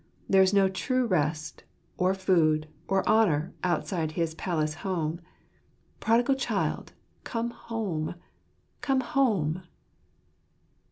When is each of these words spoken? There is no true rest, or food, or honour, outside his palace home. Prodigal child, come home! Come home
There 0.27 0.41
is 0.41 0.51
no 0.51 0.67
true 0.67 1.05
rest, 1.05 1.63
or 1.95 2.15
food, 2.15 2.67
or 2.87 3.07
honour, 3.07 3.53
outside 3.63 4.13
his 4.13 4.33
palace 4.33 4.73
home. 4.81 5.21
Prodigal 5.99 6.33
child, 6.33 6.93
come 7.23 7.51
home! 7.51 8.15
Come 8.81 9.01
home 9.01 9.61